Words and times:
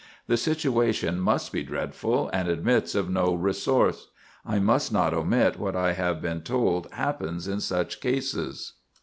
The 0.25 0.35
situation 0.35 1.19
must 1.19 1.51
be 1.51 1.61
dreadful, 1.61 2.27
and 2.33 2.47
admits 2.49 2.95
of 2.95 3.07
no 3.11 3.35
resource. 3.35 4.07
I 4.43 4.57
must 4.57 4.91
not 4.91 5.13
omit 5.13 5.59
what 5.59 5.75
I 5.75 5.91
have 5.93 6.23
been 6.23 6.41
told 6.41 6.87
happens 6.93 7.47
in 7.47 7.59
such 7.59 8.01
cases. 8.01 8.73